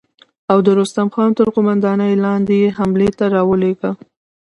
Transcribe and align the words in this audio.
او 0.51 0.57
د 0.65 0.67
رستم 0.79 1.07
خان 1.13 1.29
تر 1.37 1.47
قوماندې 1.55 2.21
لاندې 2.25 2.55
يې 2.61 2.69
حملې 2.77 3.09
ته 3.17 3.25
را 3.33 3.41
ولېږه. 3.49 3.91